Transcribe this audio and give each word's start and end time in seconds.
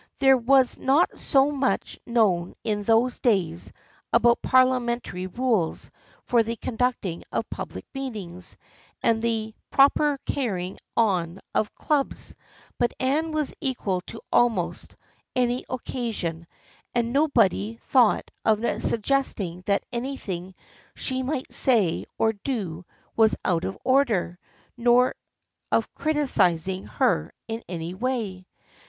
There 0.17 0.35
was 0.35 0.79
not 0.79 1.15
so 1.19 1.51
much 1.51 1.99
known 2.07 2.55
in 2.63 2.81
those 2.85 3.19
days 3.19 3.71
about 4.11 4.41
parliamentary 4.41 5.27
rules 5.27 5.91
for 6.25 6.41
the 6.41 6.55
conducting 6.55 7.21
of 7.31 7.47
public 7.51 7.85
meetings 7.93 8.57
and 9.03 9.21
the 9.21 9.53
proper 9.69 10.17
carrying 10.25 10.79
on 10.97 11.39
of 11.53 11.75
clubs, 11.75 12.33
but 12.79 12.95
Anne 12.99 13.31
was 13.31 13.53
equal 13.61 14.01
to 14.07 14.19
almost 14.33 14.95
any 15.35 15.65
occasion 15.69 16.47
and 16.95 17.13
nobody 17.13 17.75
thought 17.83 18.31
of 18.43 18.59
suggesting 18.81 19.61
that 19.67 19.83
anything 19.91 20.55
she 20.95 21.21
might 21.21 21.51
say 21.53 22.05
or 22.17 22.33
do 22.33 22.85
was" 23.15 23.37
out 23.45 23.65
of 23.65 23.77
order," 23.83 24.39
nor 24.75 25.13
of 25.71 25.93
criticising 25.93 26.85
her 26.87 27.31
in 27.47 27.61
any 27.69 27.93
way. 27.93 28.47